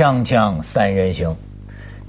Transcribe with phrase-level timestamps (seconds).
[0.00, 1.36] 锵锵三人行，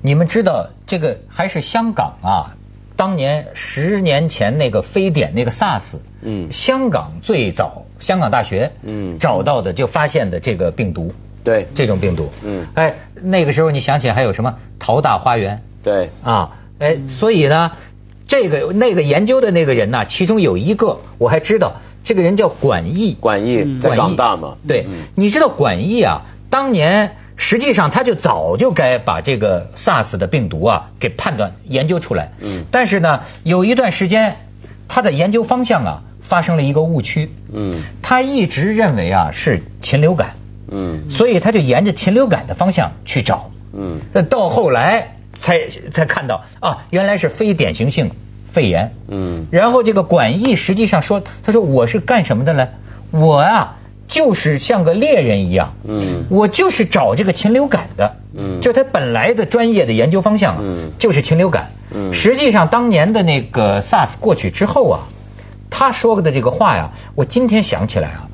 [0.01, 2.55] 你们知道这个还是香港啊？
[2.95, 5.81] 当年十年前那个非典那个 SARS，
[6.21, 11.13] 嗯，香港最早香港大学，嗯，找到的就发现的这个病毒，
[11.43, 14.55] 对，这种病毒，嗯，哎，那个时候你想起还有什么？
[14.79, 17.73] 桃大花园，对，啊，哎，所以呢，
[18.29, 24.85] 这个那个研究的那个人呢，其中有一个我还知道，这个人叫管义，管义在港大嘛，对，
[25.15, 27.17] 你知道管义啊，当年。
[27.43, 32.33] 实际上，他就早就该把这个 SARS 的病毒啊给判断研究出来。
[32.39, 32.65] 嗯。
[32.71, 34.37] 但是呢，有一段时间，
[34.87, 37.31] 他的研究方向啊发生了一个误区。
[37.51, 37.81] 嗯。
[38.03, 40.35] 他一直认为啊是禽流感。
[40.69, 41.09] 嗯。
[41.09, 43.49] 所以他就沿着禽流感的方向去找。
[43.73, 44.01] 嗯。
[44.13, 45.57] 那到后来才
[45.93, 48.11] 才看到啊，原来是非典型性
[48.53, 48.93] 肺炎。
[49.07, 49.47] 嗯。
[49.51, 52.67] 然后这个管义实际上说，他说我是干什么的呢？
[53.09, 53.77] 我啊。
[54.11, 64.99] 就是像个猎人一样，嗯，我就是找这个禽流感的，嗯，就他本来的专业的研究方向啊，嗯，就是禽流感，嗯，实际上当年的那个 SARS 过去之后啊，
[65.69, 68.27] 他说的这个话呀，我今天想起来啊，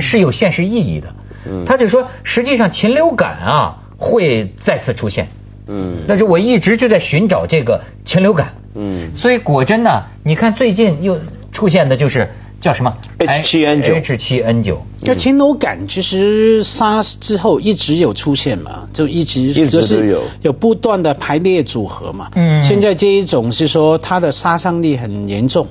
[0.00, 1.14] 是有现实意义的，
[1.48, 5.28] 嗯，他就说实际上禽流感啊会再次出现，
[5.68, 11.20] 嗯，但是我一直就在寻找这个禽流感，嗯，所以果真呢，你看最近又
[11.52, 12.28] 出现的就是。
[12.62, 13.94] 叫什么？H 七 N 九。
[13.96, 14.80] H 七 N 九。
[15.02, 22.30] 就禽流感，其实 SARS 之后一直有出现嘛，就一直一直都有有不断的排列组合嘛。
[22.36, 22.62] 嗯。
[22.62, 25.66] 现在这一种是说它的杀伤力很严重。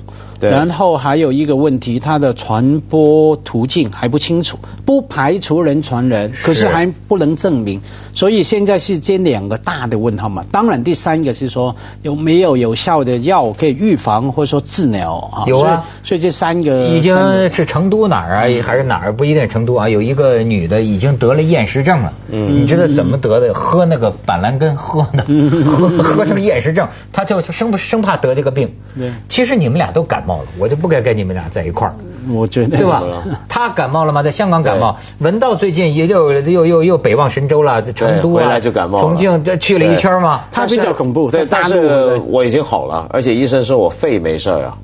[0.50, 7.80] 然后还有一个问题，它的传播途径还不清楚，不排除人传人，可是还不能证明，
[8.14, 10.44] 所以现在是这两个大的问号嘛。
[10.50, 15.44] 当然，第三个是说有没有有效的药可以预防或者说治疗啊？
[15.46, 17.16] 有啊，所以这三个已经
[17.52, 19.88] 是成都哪儿啊，还是哪儿不一定成都啊？
[19.88, 23.52] 有一个女的已经得了厌食症了，嗯，你知道怎么得的？
[23.54, 25.24] 喝那个板蓝根喝的，
[25.64, 28.70] 喝 喝成厌食症，她就生不生怕得这个病。
[28.98, 30.31] 对，其实你们俩都感冒。
[30.58, 31.94] 我就不该跟你们俩在一块儿，
[32.32, 33.02] 我觉得对吧？
[33.48, 34.22] 他感冒了吗？
[34.22, 40.44] 在香港感冒，文道最近也就又又又北望神州了，成都啊，就感冒，重庆这去了一圈嘛。
[40.52, 44.78] 他比较恐怖，对，但是我已经好了，而且医生说我肺没事啊。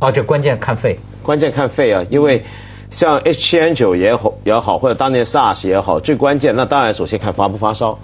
[0.00, 2.44] 哦，这关键看肺，关键看肺啊，因为
[2.90, 7.98] 像 H7N9 也好也好，或者当年 SARS 也好，最关键那当然首先看发不发烧。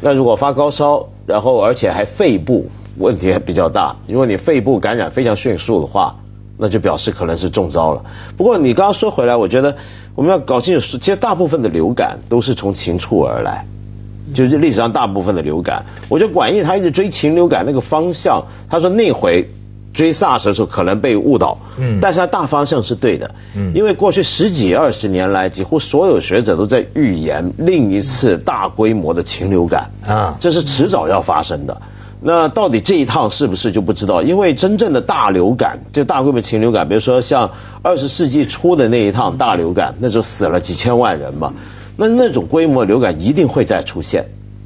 [0.00, 2.66] 那如果发高烧，然后而且还肺部。
[2.98, 6.16] 问题还比较大，如果你肺部感染非常迅速的话，
[6.58, 8.02] 那就表示可能是中招了。
[8.36, 9.76] 不过你刚刚说回来，我觉得
[10.16, 13.64] 我们要搞清楚，其实大部分的流感都是从禽畜而来，
[14.34, 15.84] 就是历史上大部分的流感。
[16.08, 19.48] 我觉得管义他一直追禽流感那个方向，他说那回
[19.94, 31.80] 追 SARS 的时候可能被误导，嗯，但是他大方向是对的，嗯，因为过去十几二十年来，几乎所有学者都在预言另一次大规模的禽流感啊，这是迟早要发生的。
[32.20, 34.22] 那到底这一趟是不是就不知道？
[34.22, 37.50] 因为真正的大流感，就大规模禽流感，比如说像
[37.82, 41.54] 二十世纪初的那一趟大流感，那就死了几千万人嘛。
[41.96, 44.24] 那那种规模流感一定会再出现，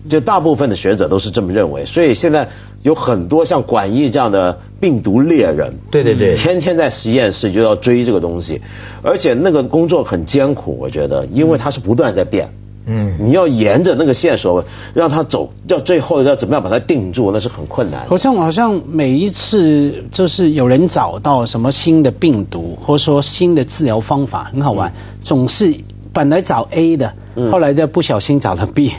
[0.08, 1.84] 就大部分的学者都是这么认为。
[1.84, 2.48] 所以现在
[2.82, 8.62] 有很多像管义这样的病毒猎人，对对对，天天在实验室就要追这个东西，
[9.02, 12.48] 而且那个工作很艰苦，我觉得，因为它是不断在变。
[12.48, 18.06] 嗯，你要沿着那个线索让他走，要最后要怎么样把它定住，那是很困难。
[18.09, 25.75] 好像好像每一次就是有人找到什么新的病毒，或者说新的治疗方法，很好玩，总是
[26.12, 27.12] 本来找 A 的。
[27.50, 28.93] 后来就不小心找了 B，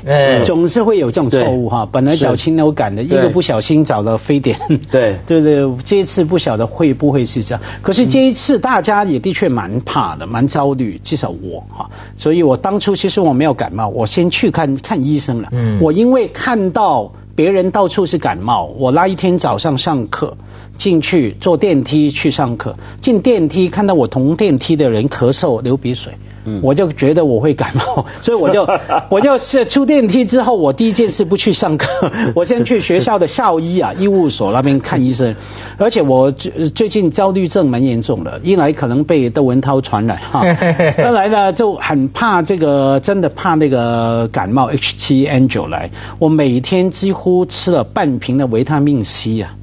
[0.43, 1.87] 总是会有这种错误哈。
[1.91, 4.59] 本来找禽流感的，一个不小心找了非典。
[4.89, 7.61] 对 对对，这一次不晓得会不会是这样。
[7.83, 11.87] 可是这一次大家也的确蛮怕的，蛮焦虑，至少我哈。
[12.17, 15.49] 所以我当初其实我没有感冒，我先去看看医生了。
[15.51, 15.79] 嗯。
[15.79, 20.35] 我因为看到别人到处是感冒，我那一天早上上课
[20.75, 26.13] 进去坐电梯去上课，进电梯看到我同电梯的人咳嗽流鼻水。
[26.61, 28.67] 我就觉得我会感冒， 所以我就
[29.09, 31.87] 我就是出电梯之后，我第一件事不去上课，
[32.35, 35.35] 我先去学校的校医啊医务所那边看医生。
[35.77, 40.41] 而且我最最近焦虑症蛮严重的，一来可能被窦文涛传染哈，
[40.97, 45.89] 二来呢就很怕这个，真的怕那个感冒 H 七 N 九来。
[46.19, 49.55] 我每天几乎吃了半瓶的维他命 C 啊，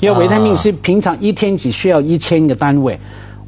[0.00, 3.00] 因为维他命 C 平常一天只需要一千个单位，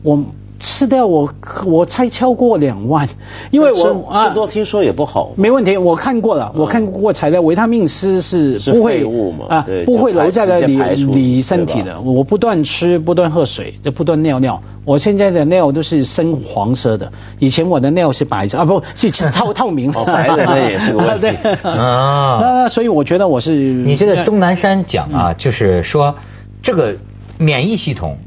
[0.03, 0.25] 我。
[0.61, 1.33] 吃掉我
[1.65, 3.09] 我猜超过两万，
[3.51, 5.33] 因为我啊多听说也不好。
[5.35, 9.03] 没问题，我看过了，我看过材料，维他命 C 是不会
[9.49, 10.77] 啊不会留在了你
[11.07, 11.99] 你身体的。
[12.03, 14.61] 我不断吃，不断喝水，就不断尿尿。
[14.85, 20.05] 我现在的尿都是深黄色的，以前我的尿是白色啊，不是透 透明的。
[20.05, 21.27] 白的那也是个问题
[21.67, 22.39] 啊。
[22.41, 26.17] 那所以我觉得我是你这个钟南山讲啊，就是说
[26.63, 26.97] 这个
[27.39, 28.19] 免疫系统。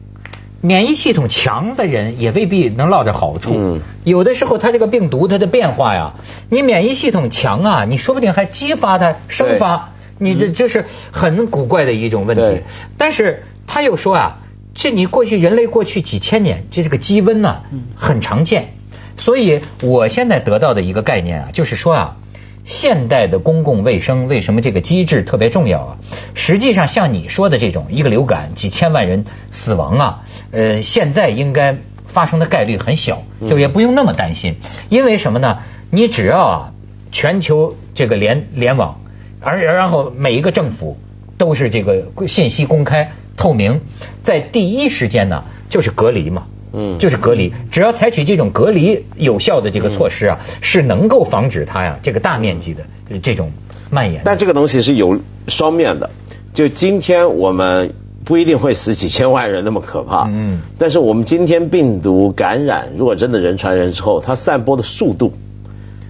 [0.65, 3.51] 免疫系统强的人也未必能落着好处。
[3.54, 6.13] 嗯，有的时候他这个病毒它的变化呀，
[6.50, 9.89] 你免疫系统强啊，你说不定还激发它生发，
[10.19, 12.62] 你这这是很古怪的一种问题。
[12.98, 14.39] 但是他又说啊，
[14.74, 17.63] 这你过去人类过去几千年，这这个积温呢，
[17.98, 18.69] 很常见。
[19.18, 22.18] 所以我现在得到的一个概念啊，就是说啊。
[22.65, 25.98] 现代的公共卫生为什么这个机制特别重要啊？
[26.33, 31.77] 实际上，像你说的这种一个流感几千万人死亡啊，呃，现在应该
[32.07, 34.56] 发生的概率很小，就也不用那么担心。
[34.89, 35.60] 因为什么呢？
[35.92, 36.71] 你只要啊，
[37.12, 39.01] 全球这个联联网，
[39.42, 40.98] 而然后每一个政府
[41.38, 43.81] 都是这个信息公开透明，
[44.24, 46.48] 在第一时间呢，就是隔离嘛。
[46.73, 52.83] 嗯，就是隔离，只要采取这种隔离有效的这个措施啊，是能够防止它呀这个大面积的
[53.21, 53.51] 这种
[53.91, 54.23] 蔓延。
[54.25, 56.09] 但这个东西是有双面的，
[56.53, 57.93] 就今天我们
[58.25, 60.27] 不一定会死几千万人那么可怕。
[60.27, 60.61] 嗯。
[60.79, 65.33] 但是我们今天病毒感染，如果真的人传人之后，它散播的速度，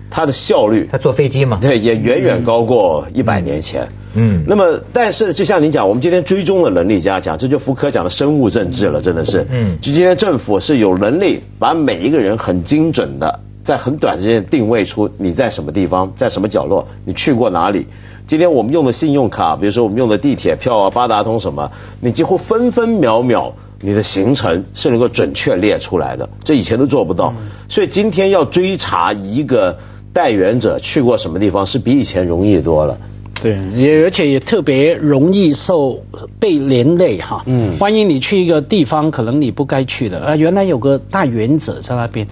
[0.10, 3.84] 它的效率，它坐飞机嘛，对，也远远高过一百年前。
[3.84, 3.90] 嗯，
[4.48, 9.46] 那么但是就像您讲，我们今天追踪的能力加强，这就福柯讲的生物政治了，真的是。
[9.50, 17.88] 嗯，就今天政府是有能力把每一个人很精准的在很短时间定位出你在什么地方，在什么角落，你去过哪里。
[18.28, 27.34] 今天我们用的信用卡，比如说我们用的地铁票啊、八达通什么，你几乎分分秒秒你的行程是能够准确列出来的，这以前都做不到。
[27.68, 29.78] 所以今天要追查一个
[30.14, 32.98] 代言者去过什么地方，是比以前容易多了。
[33.44, 36.00] 对，也而且也特别容易受
[36.40, 37.44] 被连累哈。
[37.46, 42.26] 嗯，万一你去一个地方，可能你不该去的啊，原来有个大原则在那边，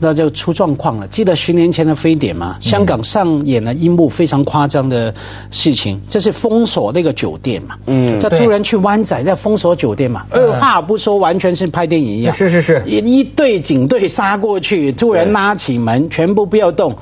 [0.00, 1.06] 那就出状况了。
[1.06, 2.56] 记得十年前的非典嘛？
[2.60, 5.14] 香港上演了一幕非常夸张的
[5.52, 7.76] 事情，这是封锁那个酒店嘛。
[7.86, 12.34] 嗯，他突然去湾仔在封锁酒店嘛，二话不说，完全是拍电影一样。
[12.34, 16.96] 是是是，一一队警队杀过去，突然拉起门，全部不要动。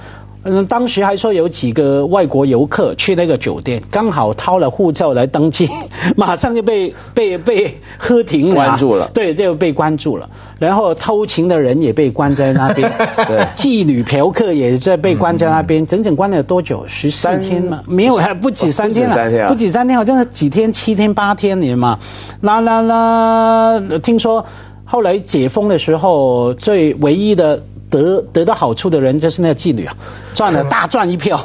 [0.46, 5.69] 嗯，当时还说有几个外国游客去那个酒店，刚好掏了护照来登记，
[6.16, 10.28] 马上就被被被喝停了，关注了，对，就被关注了。
[10.58, 12.90] 然后偷情的人也被关在那边，
[13.28, 16.84] 对，妓女嫖客也在被关在那边，整整关了多久？
[16.87, 17.82] 十四天吗？
[17.87, 21.98] 没有，还不止三天了，不止三天，好像是几天，七天八天你嘛。
[22.40, 24.46] 那那那，听说
[24.84, 27.62] 后来解封的时候，最唯一的。
[27.91, 29.94] 得得到好处的人就是那个妓女啊，
[30.35, 31.38] 赚了大赚一票。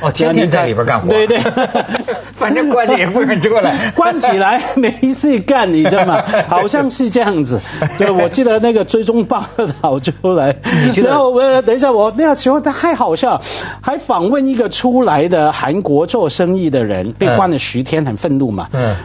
[0.00, 1.08] 哦， 天天在里边干活。
[1.08, 1.38] 对对，
[2.38, 6.22] 反正关着也不肯出来， 关起来没事干，你知道吗？
[6.48, 7.60] 好像是这样子。
[7.98, 9.44] 对，我记得那个追踪报
[9.82, 10.54] 道出来。
[10.96, 13.40] 然后我等一下，我那个时候他太好笑，
[13.80, 18.68] 还访问一个出来的韩国做生意的人，被关了十天，很愤怒嘛。
[18.72, 18.96] 嗯。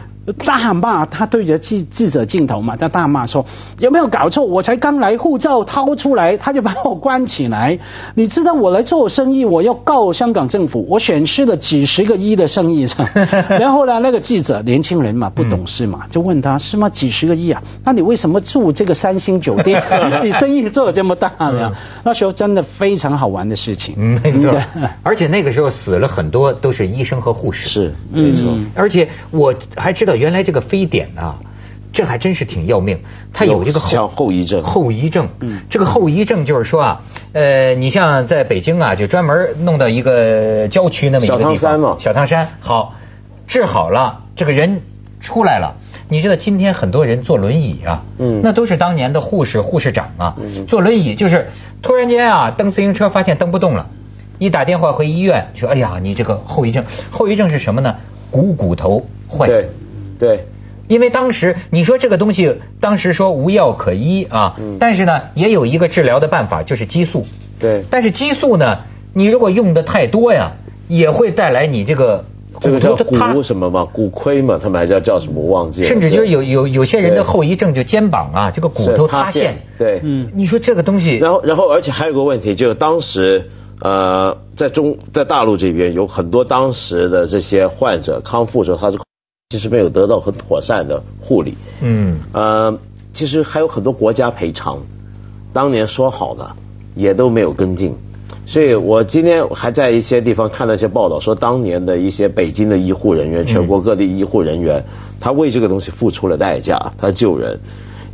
[0.44, 3.44] 大骂他对着记记者镜头嘛，他大骂说
[3.78, 4.44] 有没有搞错？
[4.44, 7.78] 我才刚来，护照掏出来，他就把我关起来。
[8.14, 12.86] 你知道我来做生意，我要告香港政府，我损失了几十个亿的生意。
[13.58, 16.88] 然后呢，那个记者年轻人嘛，不懂事嘛，就问他是吗？
[16.88, 17.60] 几十个亿啊？
[17.84, 19.82] 那你为什么住这个三星酒店？
[20.22, 21.72] 你生意做的这么大呢？
[22.04, 23.96] 那时候真的非常好玩的事情。
[23.98, 24.56] 嗯，没错。
[25.02, 27.68] 而且那个时候死了很多都是医生和护士。
[27.68, 28.56] 是，没错。
[28.76, 30.11] 而且我还知道。
[30.16, 31.40] 原来这个非典啊，
[31.92, 33.00] 这还真是挺要命。
[33.32, 34.62] 它有这个后后遗症。
[34.62, 37.00] 后遗症，嗯，这个后遗症就是说啊，
[37.32, 42.48] 呃，你像在北京啊，就专门弄到一个郊区那么一个地方，小汤山嘛，小汤山。
[42.60, 42.94] 好，
[43.46, 44.82] 治好了，这个人
[45.20, 45.76] 出来了。
[46.08, 51.48] 你知道今天很多人坐轮椅啊，嗯，那都是当年的护士、护士长啊，坐轮椅就是
[51.80, 53.86] 突然间啊，蹬自行车发现蹬不动了，
[54.38, 57.96] 一打电话回医院说，哎呀，你这个后遗症，后遗症是什么呢？
[58.30, 59.70] 股骨头坏死。
[60.22, 60.44] 对，
[60.86, 67.26] 因为当时你说这个东西，当时说无药可医啊，但是呢，也有一个治疗的办法，就是激素。
[67.58, 68.82] 对，但是激素呢，
[69.14, 70.52] 你如果用的太多呀，
[70.86, 72.24] 也会带来你这个
[72.60, 75.88] 这个叫骨什么嘛，骨亏嘛，他们还叫叫什么忘记了。
[75.88, 79.56] 甚至就是有有有些人的后遗症，就肩膀啊，这个骨头塌陷。
[79.76, 83.50] 对，嗯，你说这个东西，然后然后而且还有个问题，就是当时
[83.80, 88.98] 呃，在中在大陆这边有很多当时的这些患者康复之后，他是。
[89.52, 92.78] 其实没有得到很妥善的护理，嗯，呃，
[93.12, 94.78] 其实还有很多国家赔偿，
[95.52, 96.50] 当年说好的
[96.94, 97.94] 也都没有跟进，
[98.46, 104.82] 所以我今天还在一些地方看到一些报道，说当年的一些北京的医护人员、全国各地医护人员，
[105.20, 107.60] 他为这个东西付出了代价，他救人，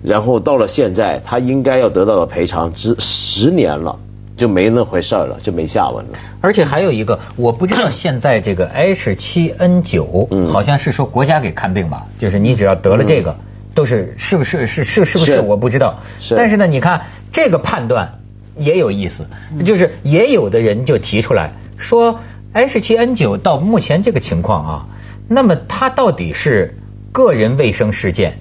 [0.03, 3.97] 然后到了现在，他应该要得到的赔偿，只十年了。
[4.39, 6.13] 就没那回事了，就没下文了。
[6.41, 13.37] 而且还有一个，我不知道现在这个 H 七 N 九，好像是说国家给看病吧，就是你只要得了这个，
[13.75, 15.99] 都是是不是是是是不是我不知道。
[16.21, 16.37] 是。
[16.37, 17.03] 但是呢，你看
[17.33, 18.21] 这个判断
[18.57, 19.27] 也有意思，
[19.65, 22.21] 就是也有的人就提出来说
[22.53, 24.87] ，H 七 N 九到目前这个情况啊，
[25.29, 26.75] 那么它到底是
[27.13, 28.39] 个人卫生事件，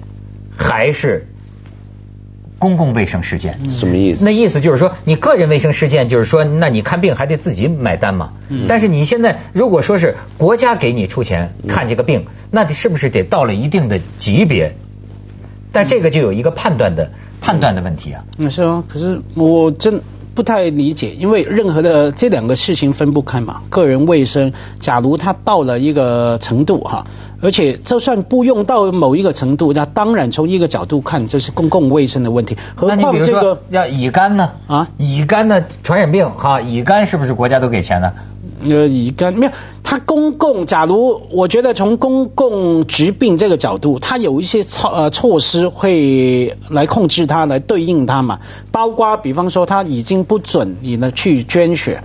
[0.56, 1.26] 还是？
[2.58, 4.24] 公共卫生事件什么意思？
[4.24, 8.32] 那意思就是说，你个人卫生事件，就是说，那你看病还得自己买单嘛。
[8.68, 14.74] 但是你现在如果说是国家给你出钱看这个病，那你是不是得到了一定的级别？
[15.72, 17.10] 但这个就有一个判断的
[17.40, 18.24] 判断的问题啊。
[18.36, 20.02] 那是啊，可是我真。
[20.38, 23.60] 不太理解，因为任何的这两个事情分不开嘛。
[23.68, 27.04] 个人卫生，假如它到了一个程度哈，
[27.42, 32.56] 而且就算不用到某一个程度，那当然从一个角度看，这是公共卫生的问题。
[32.76, 34.48] 何况这个要乙肝呢？
[34.68, 38.12] 啊，乙肝的传染病哈，乙肝是不是国家都给钱呢？
[38.62, 39.52] 呃，乙肝没有，
[39.82, 48.40] 它公共，假如我觉得从公共疾病这个角度，它有一些措呃措施会来控制它，来对应它嘛，
[48.72, 52.02] 包括比方说，它已经不准你呢去捐血。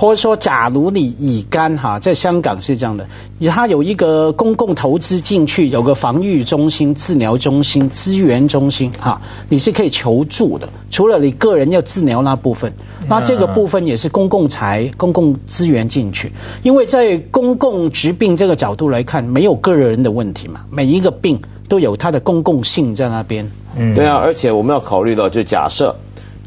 [0.00, 3.08] 或者说，假如你乙肝哈，在香港是这样的，
[3.50, 10.68] 它有一个公共投资进去，有个防御中心、治疗中心、资源中心哈，你是可以求助的。
[10.92, 12.74] 除了你个人要治疗那部分，
[13.08, 16.30] 那这个部分也是公共财、公共资源进去。
[16.62, 23.50] 因为在公共疾病这个角度来看，没有个人的问题嘛，每一个病都有它的公共性在那边。
[23.76, 25.96] 嗯，对啊，而且我们要考虑到，就假设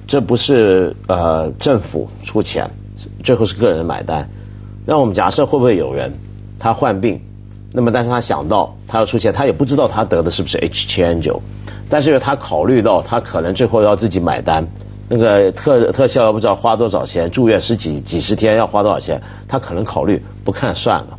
[0.07, 2.71] 这不是呃政府出钱。
[3.23, 4.29] 最后是个人买单，
[4.85, 6.13] 让我们假设会不会有人
[6.59, 7.21] 他患病，
[7.73, 11.39] 那么但是他想到他要出钱，他也不知道他得的是不是 H7N9，
[11.89, 14.67] 但是他考虑到他可能最后要自己买单，
[15.07, 21.17] 那个特特效不知道花多少钱，住院十几几十天要花多少钱，他可能考虑不看算了，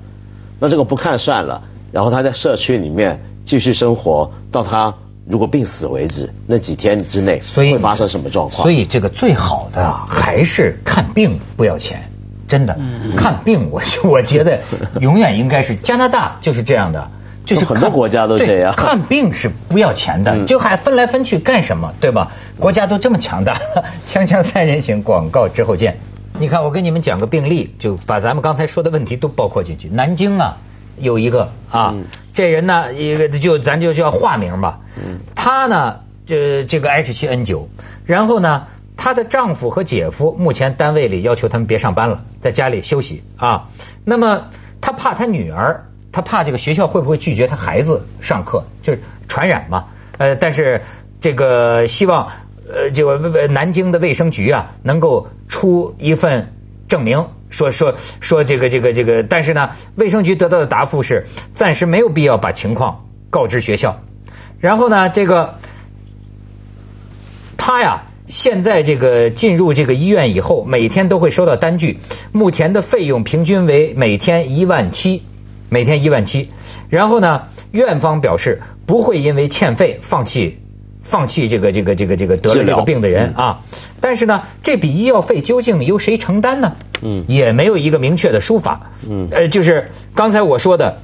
[0.61, 4.95] 那这个不看算了，然后他在社区里面继续生活到他。
[5.27, 8.63] 如果病死为止，那几天之内会发生什么状况？
[8.63, 12.11] 所以这个最好的还是看病不要钱，
[12.49, 12.77] 真的。
[13.17, 14.61] 看病我 我觉得
[15.01, 17.09] 永远应该是加拿大就是这样的，
[17.47, 18.75] 就是很多国家都这样。
[18.77, 21.95] 看病是不要钱的，就还分来分去干什么？
[22.01, 22.33] 对吧？
[22.59, 23.61] 国家都这么强大。
[24.13, 25.99] 锵锵三人行，广告之后见。
[26.41, 29.89] 你看，我给你们讲个病例，就把咱们刚才说的问题都包括进去。
[29.89, 30.57] 南京啊。
[30.99, 31.95] 有一个啊，
[32.35, 34.81] 这人呢，一个就咱就叫化名吧。
[34.97, 37.69] 嗯他呢，这这个 H 七 N 九
[38.07, 43.69] 然后呢，她的丈夫和姐夫目前单位里要求他们别上班了，在家里休息啊。
[44.05, 44.49] 那么
[44.81, 49.87] 他怕他女儿，他怕这个学校会不会拒绝他孩子上课，就是传染嘛。
[50.19, 50.83] 呃，但是
[51.21, 52.29] 这个希望
[52.69, 56.53] 呃，这个南京的卫生局啊，能够出一份
[56.89, 57.27] 证明。
[57.53, 64.01] 说说说这个这个这个，但是呢，卫生局得到的答复是暂时没有必要把情况告知学校。
[64.59, 65.59] 然后呢，这个
[67.57, 71.99] 他呀，现在这个进入这个医院以后，每天都会收到单据，
[72.33, 75.23] 目前的费用平均为每天一万七，
[75.69, 76.51] 每天一万七。
[76.89, 80.62] 然后呢，院方表示不会因为欠费放弃。
[81.05, 83.61] 放弃这个这个这个这个得了这个病的人啊，
[84.01, 86.73] 但是呢，这笔医药费究竟由谁承担呢？
[87.03, 88.93] 嗯，也没有一个明确的说法。
[89.09, 90.99] 嗯，呃，就是刚才我说的，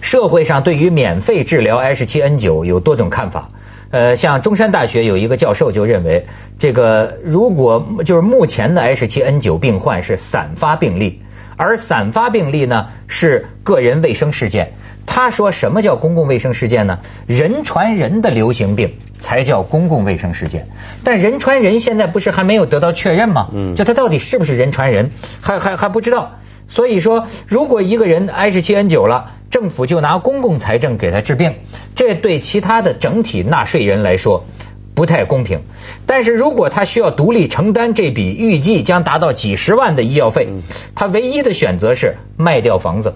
[0.00, 3.48] 社会上对于免费治疗 H7N9 有多种看法。
[3.90, 6.26] 呃，像中山大学有一个教授就认为，
[6.60, 11.20] 这个如果就是目前的 H7N9 病患是散发病例，
[11.56, 14.74] 而散发病例呢是个人卫生事件。
[15.06, 17.00] 他说：“什么叫公共卫生事件呢？
[17.26, 20.68] 人传人的流行病才叫公共卫生事件。
[21.04, 23.48] 但人传人现在不是还没有得到确认吗？
[23.52, 26.32] 嗯，就他到底是不是人传人，还还还不知道。
[26.68, 31.54] 所以说，如果一个人 H7N9 了，政府就拿公共财政给他治病，
[31.96, 34.44] 这对其他的整体纳税人来说。”
[34.94, 35.60] 不太公平，
[36.06, 40.48] 但是如果他需要独立承担这笔预计将达到几十万的医药费，
[40.94, 43.14] 他唯一的选择是卖掉房子。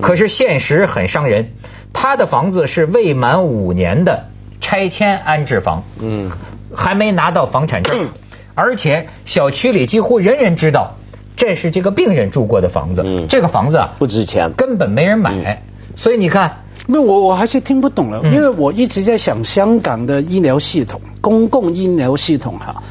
[0.00, 1.50] 可是现实很伤人，
[1.92, 4.26] 他的房子是未满五年的
[4.60, 6.30] 拆迁安置房，嗯，
[6.74, 8.08] 还没拿到房产证，
[8.54, 10.96] 而且小区里几乎人人知道
[11.36, 15.62] 这是这个病人住过的房子，这个房子啊不值钱，根本没人买。
[15.96, 22.82] 所以你看，那我我还是听不懂了，因为我一直在想香港的医疗系统，公共医疗系统哈，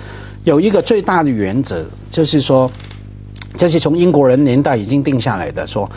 [0.43, 2.71] 有一个最大的原则，就是说，
[3.55, 5.91] 这是从英国人年代已经定下来的，说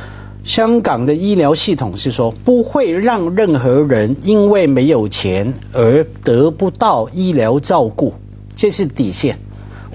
[0.45, 8.13] 香港的医疗系统是说不会让任何人因为没有钱而得不到医疗照顾，
[8.57, 9.39] 这是底线。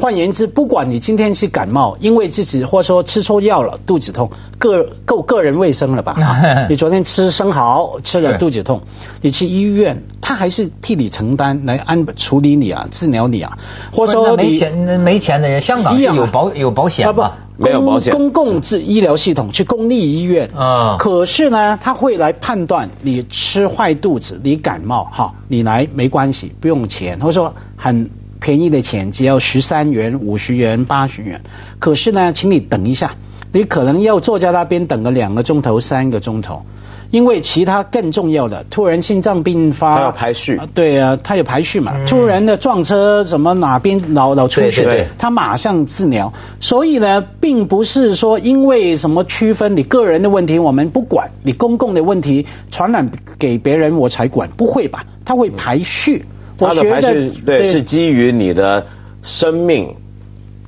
[0.02, 6.18] 换言之，不管你今天是感冒，因为自己或者说吃错药了肚子痛，个够个人卫生了吧？
[6.68, 8.82] 你昨天吃生蚝吃了肚子痛，
[9.22, 13.56] 你去医院，他还是替你承担来安处理你啊，治疗你啊，
[13.94, 17.38] 或者说没钱没钱的人，香港有保有保险吧？
[17.58, 18.12] 没有保险。
[18.12, 28.10] 公共治医疗系统去公立医院啊，可是呢，他会来判断你吃坏肚子，你感冒哈，你来没关系，不用钱，或者说很。
[28.42, 31.42] 便宜的钱只要十三元、五十元、八十元，
[31.78, 33.12] 可是呢，请你等一下，
[33.54, 36.64] 你可能要坐在那边等个两个钟头、三个钟头，
[37.12, 46.34] 因为其他更重要的，突然心脏病发，他要排序，对啊，他有排序嘛，突然的撞车，什么哪边脑脑出血，他马上治疗。
[46.60, 55.06] 所以呢，并不是说因为什么区分你个人的问题，我们不管你公共的问题传染给别人我才管，不会吧？
[55.24, 56.26] 他会排序。
[56.62, 58.86] 它的排序对是基于你的
[59.24, 59.96] 生命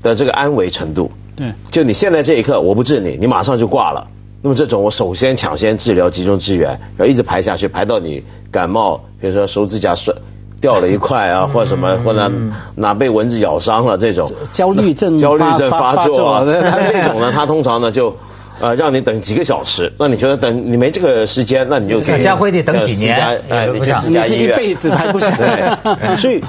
[0.01, 1.11] 的这个安危程度。
[1.35, 4.05] 对，就你现在这一刻，我不治你，你马上就挂了。
[4.41, 10.13] 那么这种我首先抢先治疗，集中支援，然后一直排下去，排到你感冒，比如说手指甲摔
[10.59, 12.31] 掉了一块啊， 或者什么，或者
[12.75, 18.15] 哪被蚊子咬伤了这种焦虑症焦虑症发作， 那这种呢，它通常呢就。
[18.63, 23.17] 呃，让你等几个小时，那你觉得等你没这个时间，那你就给家辉得等几年，
[23.49, 25.29] 哎，你去私家医院，一辈子还不行。
[26.15, 26.41] 所以，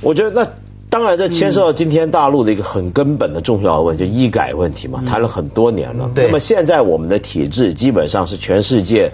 [0.00, 0.44] 我觉得那
[0.90, 6.10] 当然这牵涉到今天大陆的一个很根本的重要的问题，就医改问题嘛，谈了很多年了。
[6.16, 9.12] 那么现在我们的体制基本上是全世界。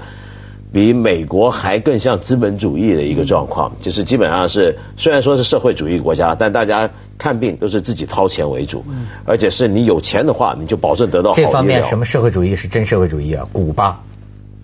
[0.73, 8.85] 比美国还更像资本主义的一个状况，就是基本上是虽然说是社会主义国家，但大家看病都是自己掏钱为主，
[9.25, 13.47] 而且是你有钱的话，你就保证得到好这方面什么社会主义是真社会主义啊？
[13.53, 14.01] 古巴，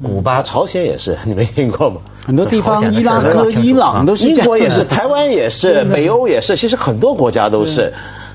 [0.03, 2.03] 古巴，朝鲜也是，你没听过吗？
[2.27, 7.93] 很多地方，伊拉克、伊朗都是，英国也是，台湾也是， 北欧也是，其实很多国家都是。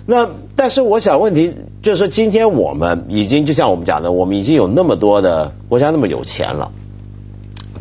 [0.08, 6.72] 那但是我想问题就是说，今天我们已经就像我们讲的，我们已经有那么多的国家那么有钱了。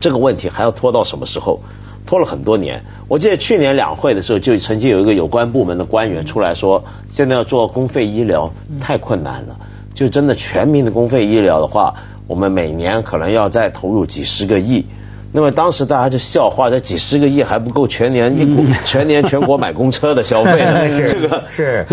[0.00, 1.60] 这个问题还要拖到什么时候？
[2.06, 2.82] 拖了很多年。
[3.06, 6.82] 我记得去年两会的时候，就曾经有一个有关部门的官员出来说，
[7.12, 9.56] 现在要做公费医疗太困难了。
[9.94, 11.94] 就真的全民的公费医疗的话，
[12.26, 14.86] 我们每年可能要再投入几十个亿。
[15.32, 20.88] 那么当时大家就笑话，这几十个亿还不够全年一全年全国买公车的消费呢。
[21.06, 21.86] 这个是，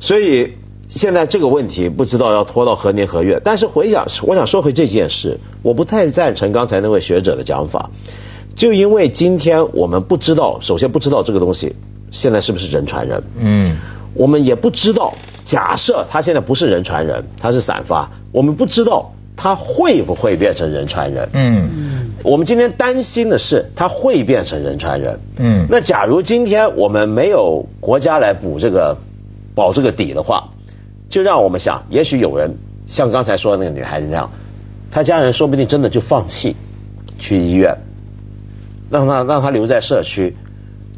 [0.00, 0.52] 所以。
[0.94, 7.90] 现在这个问题不知道要拖到何年何月，但是回想，我想说回这件事，我不太赞成刚才那位学者的讲法，
[8.56, 11.74] 就因为今天我们不知道，首先不知道这个东西
[12.10, 13.78] 现在是不是人传人，嗯，
[14.14, 15.14] 我们也不知道，
[15.46, 28.98] 假设它现在不是人传人，它是散发，我们不知道它会不会变成人传人，嗯，我们今天担心的是它会变成人传人，嗯，那假如今天我们没有国家来补这个
[29.54, 30.50] 保这个底的话。
[31.12, 34.30] 就让我们想，也许有人像刚才说的那个女孩子那样，
[34.90, 36.56] 她家人说不定真的就放弃
[37.18, 37.76] 去医院，
[38.90, 40.34] 让她让她留在社区，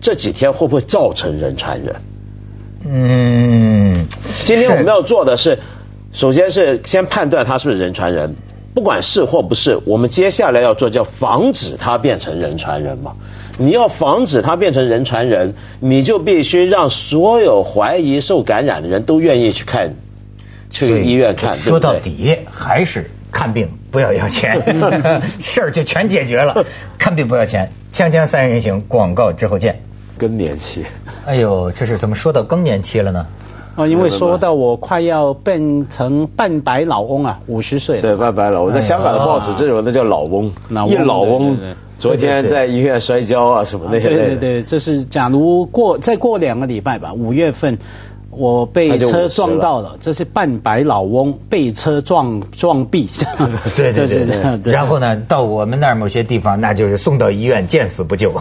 [0.01, 1.97] 这几天会不会造成人传人？
[2.87, 4.07] 嗯，
[4.45, 5.59] 今天我们要做的是，
[6.13, 8.37] 首先是先判断他是不是人传人，
[8.73, 13.15] 不管是或不是，我们接下来要做叫防止他变成人传人嘛。
[13.59, 19.95] 你要防止他变成人传人，你就必须让所有怀疑受感染的人都愿意去看。
[20.75, 24.61] 去医院看，说到底还是看病不要要钱，
[25.41, 26.67] 事儿就全解决了。
[26.99, 29.81] 看病不要钱，锵锵三人行，广告之后见。
[30.19, 30.85] 更年期，
[31.25, 33.27] 哎呦，这是怎么说到更年期了呢？
[33.77, 38.01] 啊，因为说到我快要变成半白老翁啊，五十岁。
[38.01, 40.53] 对，半白老翁，在香港的报纸这种那叫老翁，
[40.89, 41.57] 一老翁。
[41.99, 44.09] 昨天在医院摔跤啊什么那些。
[44.09, 47.79] 对对对，这是假如过再过两个礼拜吧，五月份。
[48.37, 53.09] 我被车撞到了，这是半白老翁被车撞撞毙。
[53.77, 54.25] 对对 对
[54.59, 54.73] 对。
[54.73, 58.31] 然后呢，到我们那儿某些地方，那就是送到医院见死不救。
[58.37, 58.41] 我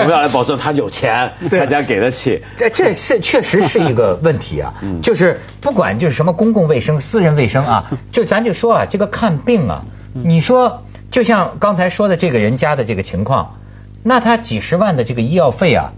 [0.00, 2.42] 们要来保证他有钱，大家给得起。
[2.56, 4.74] 这这是确实是一个问题啊。
[5.02, 13.56] 就是不管就是什么公共卫生、私人卫生啊，就咱就说啊，这个看病啊，你说就像刚才说的这个人家的这个情况，
[14.02, 15.92] 那他几十万的这个医药费啊，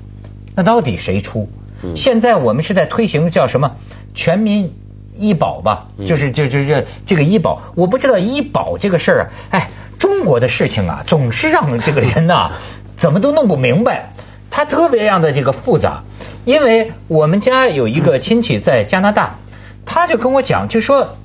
[0.54, 1.48] 那到底谁出？
[1.94, 3.76] 现在我们是在推行叫什么
[4.14, 4.72] 全民
[5.18, 5.88] 医保吧？
[6.06, 12.50] 就是就就这这个医保，我不知道医保这个事儿啊，哎，中国的事情啊，总是让这个人呐，
[12.98, 14.12] 怎么都弄不明白，
[14.50, 16.02] 他特别样的这个复杂。
[16.44, 19.36] 因为我们家有一个亲戚在加拿大，
[19.84, 21.16] 他就跟我讲，就说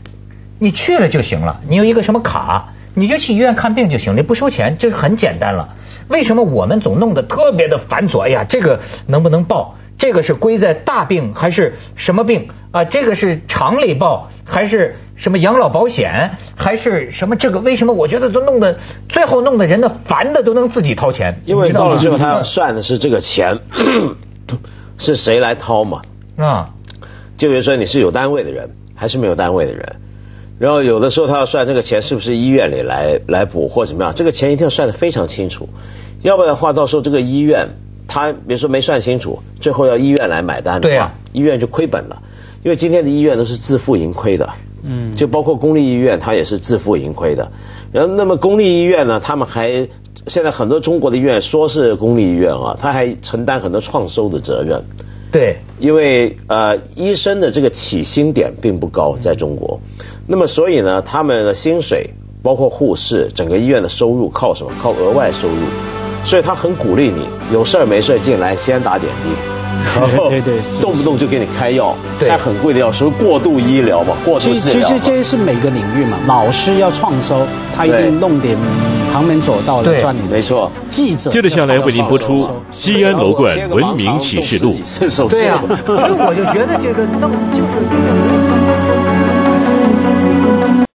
[0.60, 5.76] 你去了就行了，你有一个什么卡，你就去医院看病就行，了不收钱，这很简单了。
[6.08, 8.21] 为什么我们总弄得特别的繁琐？
[8.21, 9.76] 哎呀，这个能不能报？
[10.01, 12.85] 这个是归在大病还是什么病啊？
[12.85, 17.35] 这个是厂里报还是什么养老保险还是什么？
[17.35, 21.43] 这个为什么我觉得都弄得最后弄得人的烦的都能自己掏钱？
[21.45, 23.59] 因为到了最后他要算的是这个钱
[24.97, 26.01] 是谁来掏嘛？
[26.37, 26.71] 啊，
[27.37, 29.97] 就比如说你是有单位的人还是没有单位的人，
[30.57, 35.69] 然后有的时候他要算这个钱是不是医院里来来补或怎么样，这个钱一定要算得非常清楚，
[36.23, 37.69] 要不然的话到时候这个医院。
[38.12, 42.21] 他比如说没算清楚，最后要医院来买单的话，医院就亏本了，
[42.62, 44.50] 因为今天的医院都是自负盈亏的，
[44.84, 47.50] 嗯，就包括公立医院，它也是自负盈亏的。
[47.93, 49.88] 然后，那么公立医院呢，他们还
[50.28, 54.84] 现在很多中国的医院说是公立医院啊，他还承担很多创收的责任，
[55.32, 59.80] 对，因为呃，医生的这个起薪点并不高，在中国，
[60.28, 62.10] 那么所以呢，他们的薪水
[62.43, 64.71] 包括护士，整个医院的收入靠什么？
[64.82, 66.00] 靠额外收入。
[66.23, 69.29] 所以他很鼓励你，有事儿没事儿进来先打点滴，
[69.99, 70.31] 然后
[70.79, 74.88] 动不动就给你开药，开很贵的药，属于过度医疗嘛，过度治疗。
[74.88, 78.55] 其实这些是每个领域嘛，老师要创收，他一定弄点
[79.12, 80.21] 旁门左道的赚你。
[80.29, 80.71] 没错。
[80.89, 81.31] 记者。
[81.31, 84.75] 接着下来为您播出《西安楼冠文明启示录》。
[85.27, 88.20] 对呀，所以我就觉得这个弄就是。